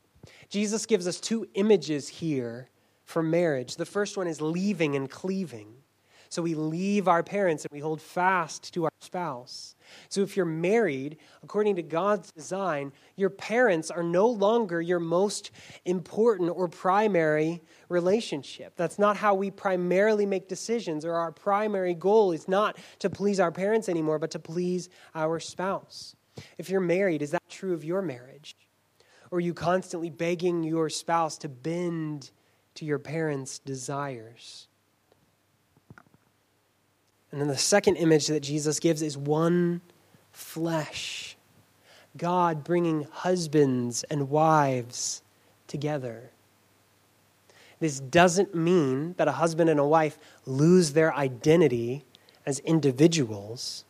[0.50, 2.70] Jesus gives us two images here
[3.04, 3.76] for marriage.
[3.76, 5.68] The first one is leaving and cleaving.
[6.36, 9.78] So we leave our parents and we hold fast to our spouse.
[10.10, 15.52] So if you're married, according to God's design, your parents are no longer your most
[15.86, 18.74] important or primary relationship.
[18.76, 23.40] That's not how we primarily make decisions, or our primary goal is not to please
[23.40, 26.18] our parents anymore, but to please our spouse.
[26.58, 28.58] If you're married, is that true of your marriage?
[29.32, 32.32] Or are you constantly begging your spouse to bend
[32.74, 34.68] to your parents' desires?
[37.36, 39.82] And then the second image that Jesus gives is one
[40.32, 41.36] flesh.
[42.16, 45.22] God bringing husbands and wives
[45.68, 46.30] together.
[47.82, 52.06] This doesn't mean that a husband and a wife lose their identity
[52.46, 53.84] as individuals,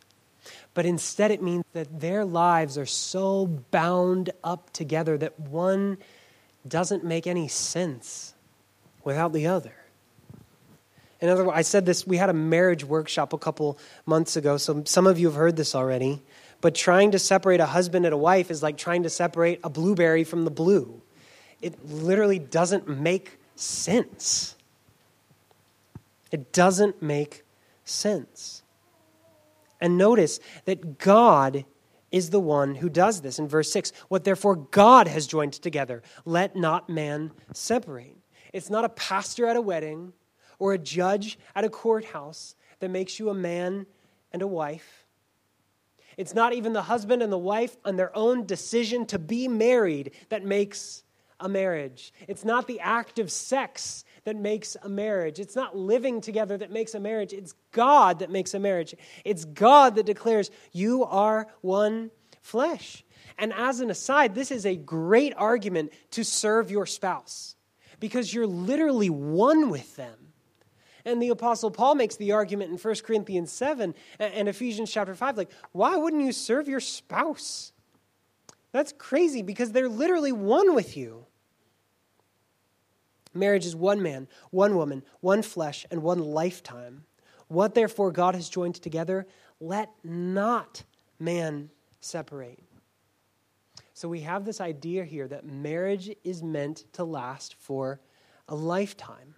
[0.74, 6.00] but instead it means that their lives are so bound up together that one
[6.68, 8.34] doesn't make any sense
[9.04, 9.85] without the other.
[11.22, 14.58] In other words, I said this, we had a marriage workshop a couple months ago,
[14.58, 16.22] so some of you have heard this already.
[16.62, 19.70] But trying to separate a husband and a wife is like trying to separate a
[19.70, 21.02] blueberry from the blue.
[21.62, 24.56] It literally doesn't make sense.
[26.32, 27.44] It doesn't make
[27.86, 28.64] sense.
[29.80, 31.66] And notice that God
[32.12, 33.40] is the one who does this.
[33.40, 38.18] In verse 6, what therefore God has joined together, let not man separate.
[38.54, 40.14] It's not a pastor at a wedding
[40.60, 43.86] or a judge at a courthouse that makes you a man
[44.32, 45.06] and a wife.
[46.18, 50.12] It's not even the husband and the wife on their own decision to be married
[50.30, 51.04] that makes
[51.40, 52.14] a marriage.
[52.28, 55.40] It's not the act of sex that makes a marriage.
[55.40, 57.34] It's not living together that makes a marriage.
[57.34, 58.96] It's God that makes a marriage.
[59.26, 63.04] It's God that declares, You are one flesh.
[63.38, 67.56] And as an aside, this is a great argument to serve your spouse
[68.00, 70.25] because you're literally one with them.
[71.06, 75.38] And the Apostle Paul makes the argument in 1 Corinthians 7 and Ephesians chapter 5
[75.38, 77.72] like, why wouldn't you serve your spouse?
[78.72, 81.26] That's crazy because they're literally one with you.
[83.34, 87.04] Marriage is one man, one woman, one flesh, and one lifetime.
[87.48, 89.28] What therefore God has joined together,
[89.60, 90.84] let not
[91.20, 92.60] man separate.
[93.94, 98.02] So we have this idea here that marriage is meant to last for
[98.48, 99.35] a lifetime.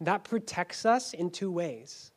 [0.00, 2.12] That protects us in two ways.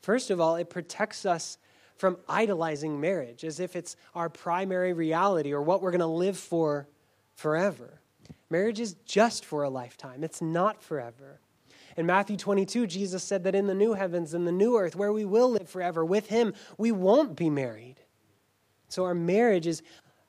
[0.00, 1.58] First of all, it protects us
[1.96, 6.38] from idolizing marriage as if it's our primary reality or what we're going to live
[6.38, 6.88] for
[7.34, 8.00] forever.
[8.50, 11.40] Marriage is just for a lifetime, it's not forever.
[11.96, 15.12] In Matthew 22, Jesus said that in the new heavens and the new earth, where
[15.12, 17.96] we will live forever with Him, we won't be married.
[18.88, 19.82] So our marriage is,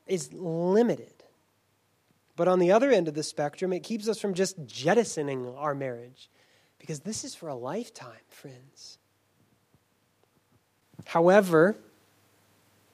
[0.08, 1.14] is limited.
[2.34, 5.74] But on the other end of the spectrum, it keeps us from just jettisoning our
[5.74, 6.28] marriage
[6.80, 8.98] because this is for a lifetime, friends.
[11.04, 11.76] However,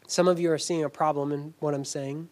[0.07, 2.29] some of you are seeing a problem in what I'm saying.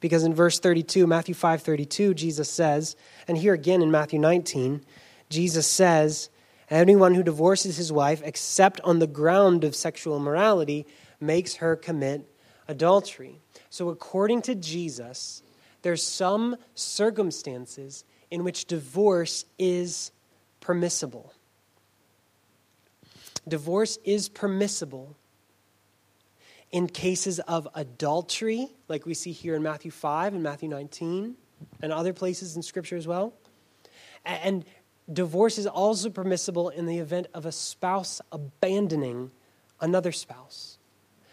[0.00, 4.84] Because in verse 32, Matthew 5 32, Jesus says, and here again in Matthew 19,
[5.30, 6.28] Jesus says,
[6.68, 10.84] Anyone who divorces his wife, except on the ground of sexual immorality,
[11.20, 12.28] makes her commit
[12.66, 13.38] adultery.
[13.70, 15.42] So, according to Jesus,
[15.82, 20.10] there's some circumstances in which divorce is
[20.66, 21.32] permissible.
[23.46, 25.16] Divorce is permissible
[26.72, 31.36] in cases of adultery, like we see here in Matthew 5 and Matthew 19,
[31.82, 33.32] and other places in Scripture as well.
[34.24, 34.64] And
[35.10, 39.30] divorce is also permissible in the event of a spouse abandoning
[39.80, 40.78] another spouse.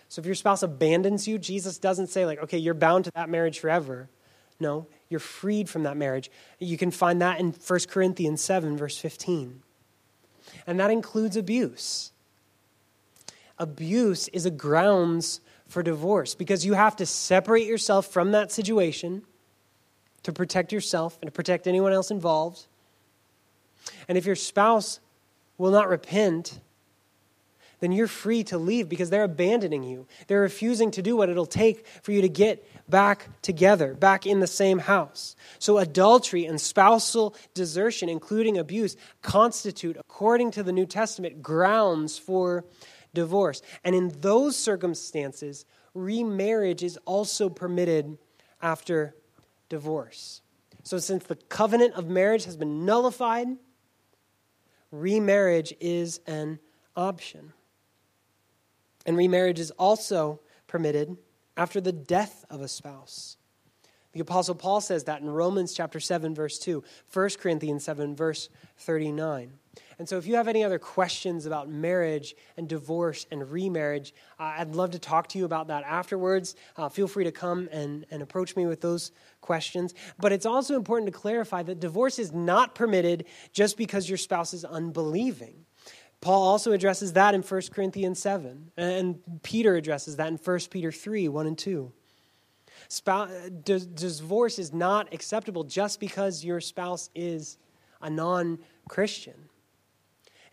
[0.09, 3.29] So if your spouse abandons you, Jesus doesn't say, like, okay, you're bound to that
[3.29, 4.09] marriage forever.
[4.59, 6.29] No, you're freed from that marriage.
[6.59, 9.61] You can find that in 1 Corinthians 7, verse 15.
[10.67, 12.11] And that includes abuse
[13.59, 19.23] abuse is a grounds for divorce because you have to separate yourself from that situation
[20.23, 22.65] to protect yourself and to protect anyone else involved.
[24.07, 24.99] And if your spouse
[25.57, 26.59] will not repent,
[27.83, 30.07] then you're free to leave because they're abandoning you.
[30.27, 34.39] They're refusing to do what it'll take for you to get back together, back in
[34.39, 35.35] the same house.
[35.59, 42.63] So, adultery and spousal desertion, including abuse, constitute, according to the New Testament, grounds for
[43.13, 43.61] divorce.
[43.83, 48.17] And in those circumstances, remarriage is also permitted
[48.61, 49.13] after
[49.67, 50.41] divorce.
[50.83, 53.47] So, since the covenant of marriage has been nullified,
[54.89, 56.59] remarriage is an
[56.95, 57.51] option.
[59.05, 61.17] And remarriage is also permitted
[61.57, 63.37] after the death of a spouse.
[64.13, 68.49] The Apostle Paul says that in Romans chapter 7, verse 2, 1 Corinthians 7, verse
[68.77, 69.53] 39.
[69.97, 74.53] And so, if you have any other questions about marriage and divorce and remarriage, uh,
[74.57, 76.55] I'd love to talk to you about that afterwards.
[76.77, 79.11] Uh, feel free to come and, and approach me with those
[79.41, 79.95] questions.
[80.19, 84.53] But it's also important to clarify that divorce is not permitted just because your spouse
[84.53, 85.65] is unbelieving.
[86.23, 90.89] Paul also addresses that in 1 Corinthians 7, and Peter addresses that in 1 Peter
[90.89, 91.91] 3 1 and 2.
[92.87, 93.29] Spouse,
[93.65, 97.57] divorce is not acceptable just because your spouse is
[98.01, 99.49] a non Christian.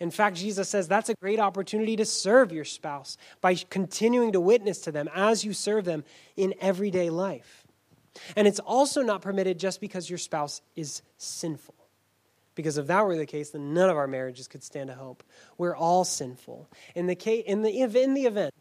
[0.01, 4.41] In fact, Jesus says that's a great opportunity to serve your spouse by continuing to
[4.41, 6.03] witness to them as you serve them
[6.37, 7.65] in everyday life.
[8.35, 11.77] And it's also not permitted just because your spouse is sinful.
[12.61, 15.23] Because if that were the case, then none of our marriages could stand a hope.
[15.57, 16.68] We're all sinful.
[16.94, 18.53] In the, case, in the, in the event,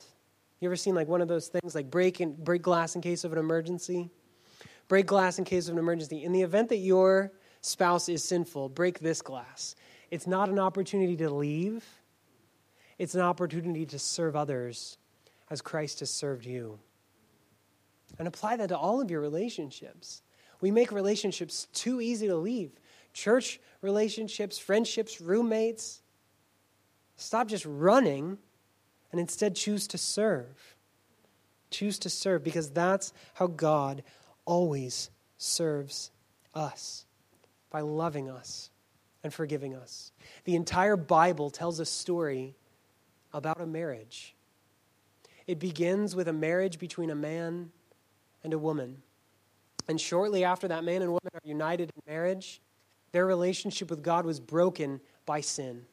[0.62, 3.26] you ever seen like one of those things like break, in, break glass in case
[3.26, 4.10] of an emergency?
[4.88, 6.24] Break glass in case of an emergency.
[6.24, 9.76] In the event that your spouse is sinful, break this glass.
[10.12, 11.84] It's not an opportunity to leave,
[12.98, 14.98] it's an opportunity to serve others
[15.50, 16.80] as Christ has served you.
[18.18, 20.22] And apply that to all of your relationships.
[20.62, 22.72] We make relationships too easy to leave.
[23.14, 26.02] Church relationships, friendships, roommates.
[27.16, 28.38] Stop just running
[29.12, 30.76] and instead choose to serve.
[31.72, 34.04] Choose to serve because that's how God
[34.46, 36.12] always serves
[36.54, 37.06] us
[37.70, 38.72] by loving us
[39.24, 40.12] and forgiving us.
[40.46, 42.56] The entire Bible tells a story
[43.34, 44.36] about a marriage.
[45.46, 47.72] it begins with a marriage between a man
[48.44, 49.02] and a woman.
[49.88, 52.62] And shortly after that man and woman are united in marriage,
[53.12, 55.86] their relationship with God was broken by sin.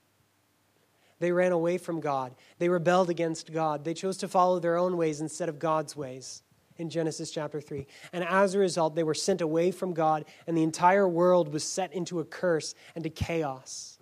[1.19, 2.35] They ran away from God.
[2.59, 3.85] They rebelled against God.
[3.85, 6.43] They chose to follow their own ways instead of God's ways
[6.77, 7.87] in Genesis chapter 3.
[8.13, 11.65] And as a result, they were sent away from God, and the entire world was
[11.65, 13.99] set into a curse and to chaos.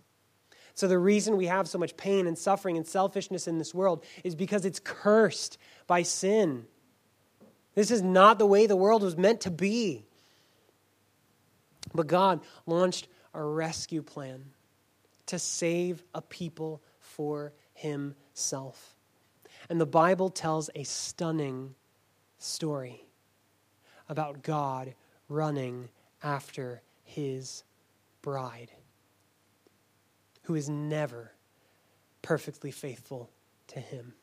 [0.77, 4.05] So, the reason we have so much pain and suffering and selfishness in this world
[4.25, 5.57] is because it's cursed
[5.87, 6.67] by sin.
[7.77, 10.05] This is not the way the world was meant to be.
[11.93, 14.45] But God launched a rescue plan
[15.26, 18.95] to save a people for himself.
[19.68, 21.74] And the Bible tells a stunning
[22.39, 23.05] story
[24.09, 24.95] about God
[25.28, 25.89] running
[26.22, 27.64] after his
[28.22, 28.70] bride,
[30.43, 31.32] who is never
[32.22, 33.30] perfectly faithful
[33.68, 34.14] to him.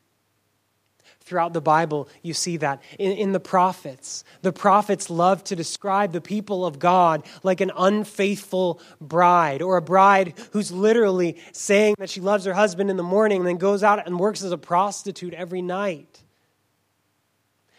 [1.20, 2.82] Throughout the Bible, you see that.
[2.98, 7.70] In, in, the prophets, the prophets love to describe the people of God like an
[7.76, 13.02] unfaithful bride, or a bride who's literally saying that she loves her husband in the
[13.02, 16.22] morning and then goes out and works as a prostitute every night.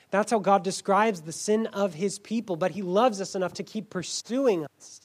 [0.09, 3.63] That's how God describes the sin of his people, but he loves us enough to
[3.63, 5.02] keep pursuing us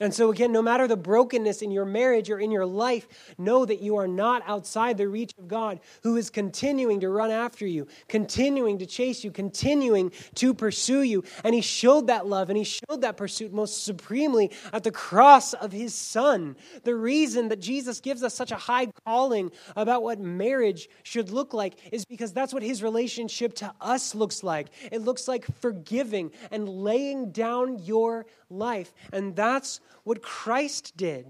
[0.00, 3.64] and so, again, no matter the brokenness in your marriage or in your life, know
[3.64, 7.66] that you are not outside the reach of God, who is continuing to run after
[7.66, 11.24] you, continuing to chase you, continuing to pursue you.
[11.44, 15.54] And He showed that love and He showed that pursuit most supremely at the cross
[15.54, 16.56] of His Son.
[16.84, 21.54] The reason that Jesus gives us such a high calling about what marriage should look
[21.54, 24.68] like is because that's what His relationship to us looks like.
[24.92, 28.92] It looks like forgiving and laying down your life.
[29.12, 31.26] And that's what Christ did.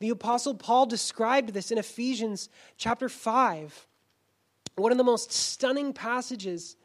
[0.00, 3.86] The Apostle Paul described this in Ephesians chapter 5.
[4.76, 6.76] One of the most stunning passages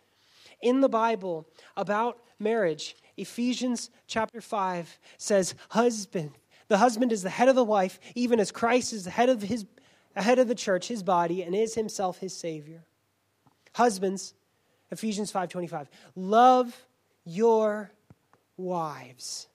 [0.61, 2.95] in the Bible about marriage.
[3.15, 6.31] Ephesians chapter 5 says, Husband,
[6.67, 9.41] the husband is the head of the wife, even as Christ is the head of
[9.41, 9.65] his
[10.15, 12.83] head of the church, his body, and is himself his Savior.
[13.73, 14.33] Husbands,
[14.91, 16.87] Ephesians 5:25, love
[17.23, 17.91] your
[18.57, 19.47] wives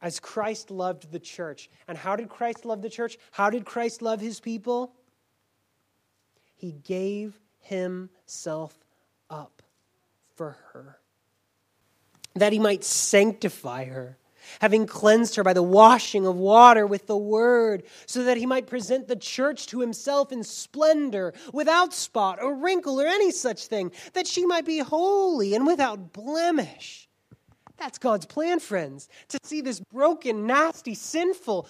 [0.00, 1.70] as Christ loved the church.
[1.86, 3.18] And how did Christ love the church?
[3.30, 4.94] How did Christ love his people?
[6.54, 8.76] He gave himself
[9.30, 9.62] up
[10.34, 10.98] for her,
[12.34, 14.18] that he might sanctify her,
[14.60, 18.66] having cleansed her by the washing of water with the word, so that he might
[18.66, 23.92] present the church to himself in splendor, without spot or wrinkle or any such thing,
[24.14, 27.08] that she might be holy and without blemish.
[27.82, 31.66] That's God's plan, friends, to see this broken, nasty, sinful,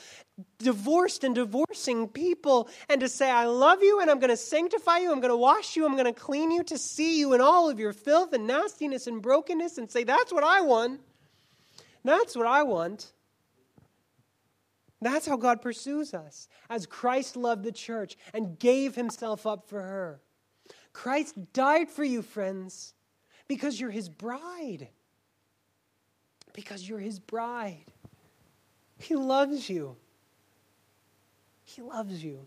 [0.58, 4.98] divorced and divorcing people and to say, I love you and I'm going to sanctify
[4.98, 7.40] you, I'm going to wash you, I'm going to clean you, to see you in
[7.40, 11.00] all of your filth and nastiness and brokenness and say, That's what I want.
[12.04, 13.10] That's what I want.
[15.00, 19.80] That's how God pursues us, as Christ loved the church and gave himself up for
[19.80, 20.20] her.
[20.92, 22.92] Christ died for you, friends,
[23.48, 24.90] because you're his bride
[26.52, 27.84] because you're his bride.
[28.98, 29.96] He loves you.
[31.64, 32.46] He loves you.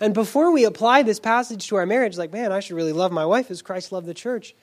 [0.00, 3.12] And before we apply this passage to our marriage, like, man, I should really love
[3.12, 4.54] my wife as Christ loved the church,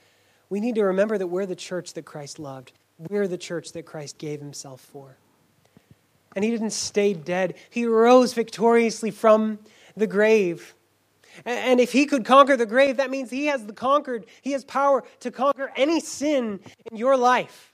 [0.49, 2.72] we need to remember that we're the church that Christ loved.
[2.97, 5.17] We're the church that Christ gave himself for.
[6.36, 9.59] And he didn't stay dead, he rose victoriously from
[9.95, 10.76] the grave.
[11.45, 14.63] And if he could conquer the grave, that means he has the conquered, he has
[14.63, 16.59] power to conquer any sin
[16.91, 17.74] in your life.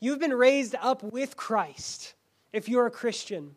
[0.00, 2.14] You've been raised up with Christ
[2.52, 3.56] if you're a Christian.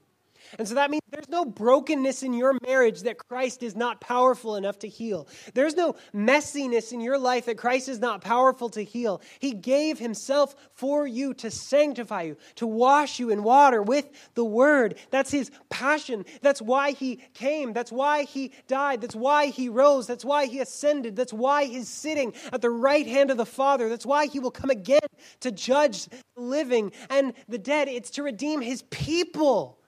[0.57, 4.55] And so that means there's no brokenness in your marriage that Christ is not powerful
[4.55, 5.27] enough to heal.
[5.53, 9.21] There's no messiness in your life that Christ is not powerful to heal.
[9.39, 14.45] He gave himself for you to sanctify you, to wash you in water with the
[14.45, 14.95] word.
[15.09, 16.25] That's his passion.
[16.41, 17.73] That's why he came.
[17.73, 19.01] That's why he died.
[19.01, 20.07] That's why he rose.
[20.07, 21.15] That's why he ascended.
[21.15, 23.89] That's why he's sitting at the right hand of the Father.
[23.89, 24.99] That's why he will come again
[25.41, 27.87] to judge the living and the dead.
[27.87, 29.80] It's to redeem his people.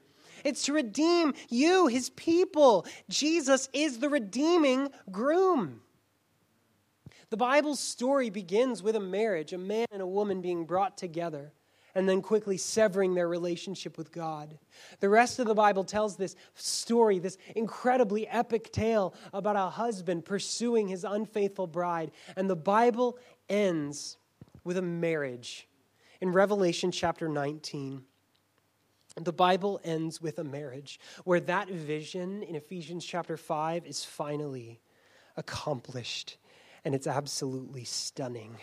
[0.44, 2.86] It's to redeem you, his people.
[3.10, 5.82] Jesus is the redeeming groom.
[7.30, 11.52] The Bible's story begins with a marriage, a man and a woman being brought together
[11.96, 14.58] and then quickly severing their relationship with God.
[15.00, 20.26] The rest of the Bible tells this story, this incredibly epic tale about a husband
[20.26, 22.12] pursuing his unfaithful bride.
[22.36, 23.18] And the Bible
[23.50, 24.18] ends
[24.64, 25.68] with a marriage
[26.22, 28.04] in Revelation chapter 19
[29.16, 34.82] the Bible ends with a marriage where that vision in Ephesians chapter 5 is finally
[35.38, 36.38] accomplished,
[36.84, 38.58] and it's absolutely stunning.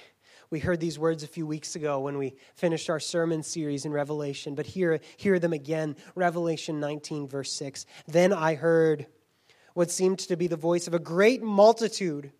[0.50, 3.92] We heard these words a few weeks ago when we finished our sermon series in
[3.92, 5.94] Revelation, but hear, hear them again.
[6.16, 7.86] Revelation 19, verse 6.
[8.08, 9.06] Then I heard
[9.74, 12.32] what seemed to be the voice of a great multitude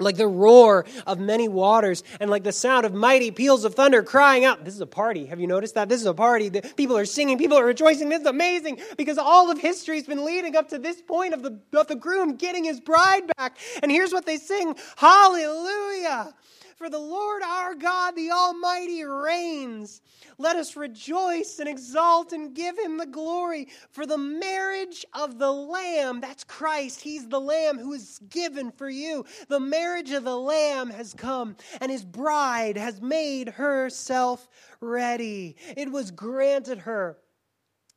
[0.00, 4.04] like the roar of many waters and like the sound of mighty peals of thunder
[4.04, 4.64] crying out.
[4.64, 5.26] This is a party.
[5.26, 5.88] Have you noticed that?
[5.88, 6.48] This is a party.
[6.48, 8.08] The people are singing, people are rejoicing.
[8.08, 11.42] This is amazing because all of history has been leading up to this point of
[11.42, 13.58] the, of the groom getting his bride back.
[13.82, 16.32] And here's what they sing Hallelujah!
[16.78, 20.00] For the Lord our God, the Almighty, reigns.
[20.38, 23.66] Let us rejoice and exalt and give him the glory.
[23.90, 28.88] For the marriage of the Lamb, that's Christ, he's the Lamb who is given for
[28.88, 29.24] you.
[29.48, 34.48] The marriage of the Lamb has come, and his bride has made herself
[34.80, 35.56] ready.
[35.76, 37.18] It was granted her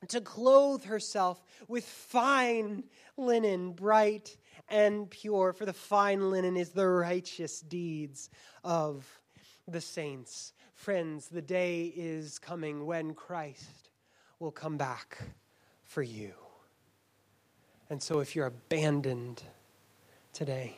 [0.07, 4.38] to clothe herself with fine linen, bright
[4.72, 8.30] and pure, for the fine linen is the righteous deeds
[8.63, 9.05] of
[9.67, 10.53] the saints.
[10.74, 13.89] Friends, the day is coming when Christ
[14.39, 15.19] will come back
[15.84, 16.32] for you.
[17.89, 19.43] And so if you're abandoned
[20.34, 20.78] today,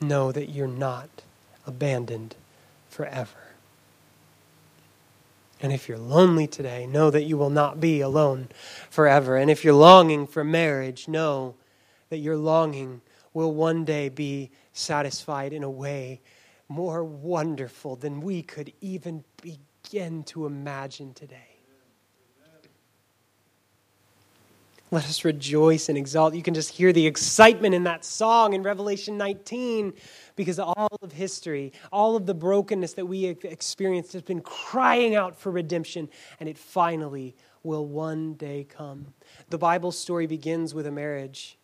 [0.00, 1.10] know that you're not
[1.66, 2.34] abandoned
[2.88, 3.49] forever.
[5.62, 8.48] And if you're lonely today, know that you will not be alone
[8.88, 9.36] forever.
[9.36, 11.56] And if you're longing for marriage, know
[12.08, 13.02] that your longing
[13.34, 16.20] will one day be satisfied in a way
[16.68, 21.49] more wonderful than we could even begin to imagine today.
[24.92, 26.34] Let us rejoice and exalt.
[26.34, 29.92] You can just hear the excitement in that song in Revelation 19
[30.34, 35.14] because all of history, all of the brokenness that we have experienced has been crying
[35.14, 36.08] out for redemption,
[36.40, 39.06] and it finally will one day come.
[39.50, 41.56] The Bible story begins with a marriage,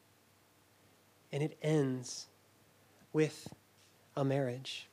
[1.32, 2.28] and it ends
[3.12, 3.52] with
[4.16, 4.88] a marriage.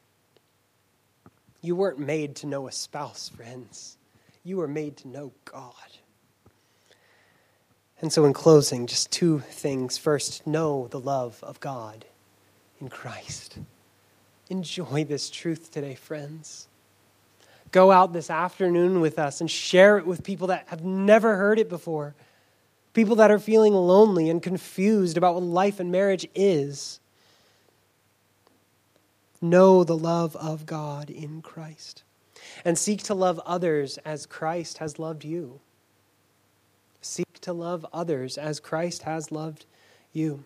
[1.62, 3.98] You weren't made to know a spouse, friends.
[4.44, 5.74] You were made to know God.
[8.04, 9.98] And so, in closing, just two things.
[9.98, 12.04] First, know the love of God
[12.82, 13.58] in Christ.
[14.50, 16.68] Enjoy this truth today, friends.
[17.72, 21.60] Go out this afternoon with us and share it with people that have never heard
[21.60, 22.14] it before,
[22.94, 27.00] people that are feeling lonely and confused about what life and marriage is.
[29.42, 32.04] Know the love of God in Christ
[32.66, 35.62] and seek to love others as Christ has loved you
[37.06, 39.66] seek to love others as Christ has loved
[40.12, 40.44] you.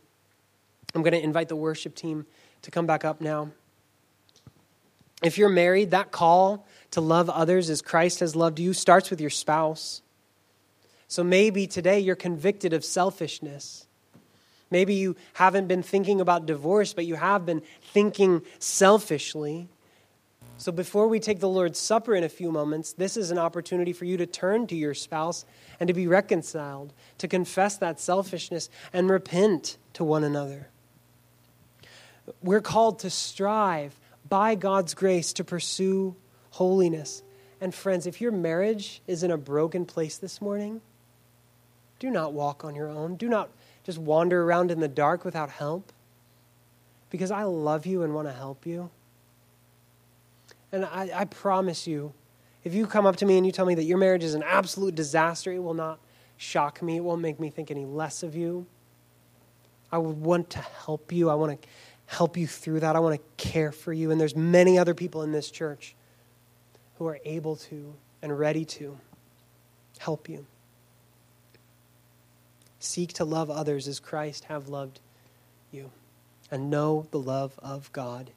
[0.96, 2.26] I'm going to invite the worship team
[2.64, 3.52] to come back up now.
[5.24, 9.20] If you're married, that call to love others as Christ has loved you starts with
[9.20, 10.02] your spouse.
[11.08, 13.88] So maybe today you're convicted of selfishness.
[14.70, 19.70] Maybe you haven't been thinking about divorce, but you have been thinking selfishly.
[20.60, 23.94] So before we take the Lord's Supper in a few moments, this is an opportunity
[23.94, 25.46] for you to turn to your spouse
[25.80, 30.70] and to be reconciled, to confess that selfishness and repent to one another.
[32.42, 36.16] We're called to strive by God's grace to pursue
[36.52, 37.22] holiness.
[37.62, 40.82] And friends, if your marriage is in a broken place this morning,
[42.00, 43.16] do not walk on your own.
[43.16, 43.50] Do not
[43.84, 45.94] just wander around in the dark without help.
[47.10, 48.90] Because I love you and want to help you.
[50.72, 52.14] And I, I promise you,
[52.64, 54.44] if you come up to me and you tell me that your marriage is an
[54.44, 56.00] absolute disaster, it will not
[56.36, 56.98] shock me.
[56.98, 58.66] It won't make me think any less of you.
[59.92, 61.30] I would want to help you.
[61.30, 61.68] I want to
[62.08, 62.96] help you through that.
[62.96, 64.12] I want to care for you.
[64.12, 65.96] And there's many other people in this church
[66.98, 68.98] who are able to and ready to
[70.00, 70.46] help you.
[72.80, 75.00] Seek to love others as Christ have loved
[75.72, 75.92] you
[76.52, 78.32] and know the love of God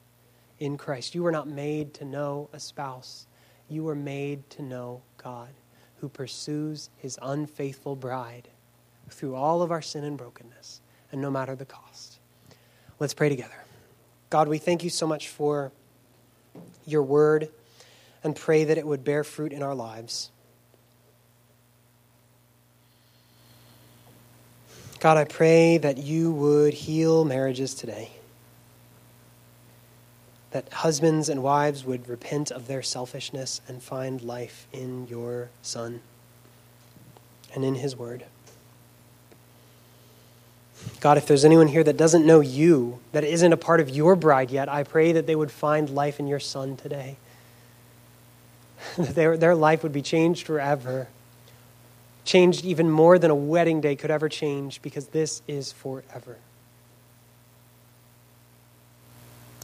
[0.61, 1.15] in Christ.
[1.15, 3.27] You were not made to know a spouse,
[3.69, 5.49] you were made to know God,
[5.97, 8.49] who pursues his unfaithful bride
[9.09, 10.81] through all of our sin and brokenness,
[11.11, 12.21] and no matter the cost.
[13.01, 13.55] Let's pray together.
[14.29, 15.73] God, we thank you so much for
[16.87, 17.49] your word
[18.23, 20.31] and pray that it would bear fruit in our lives.
[25.01, 28.11] God, I pray that you would heal marriages today
[30.51, 36.01] that husbands and wives would repent of their selfishness and find life in your Son
[37.55, 38.25] and in His Word.
[41.01, 44.17] God, if there's anyone here that doesn't know you, that isn't a part of your
[44.17, 47.17] bride yet, I pray that they would find life in your Son today.
[48.97, 51.09] that their, their life would be changed forever
[52.25, 56.39] changed even more than a wedding day could ever change because this is forever.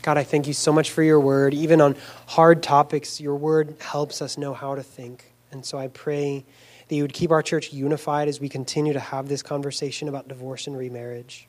[0.07, 1.53] God, I thank you so much for your word.
[1.53, 1.97] Even on
[2.27, 5.33] hard topics, your word helps us know how to think.
[5.51, 6.45] And so I pray
[6.87, 10.29] that you would keep our church unified as we continue to have this conversation about
[10.29, 11.49] divorce and remarriage,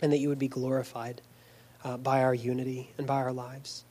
[0.00, 1.20] and that you would be glorified
[1.84, 3.84] uh, by our unity and by our lives.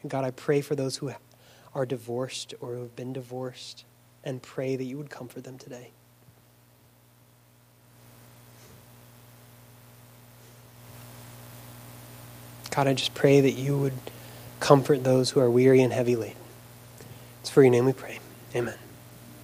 [0.00, 1.12] And God, I pray for those who
[1.74, 3.84] are divorced or who have been divorced,
[4.24, 5.90] and pray that you would comfort them today.
[12.70, 13.94] God, I just pray that you would
[14.60, 16.36] comfort those who are weary and heavy laden.
[17.40, 18.18] It's for your name we pray.
[18.54, 18.74] Amen.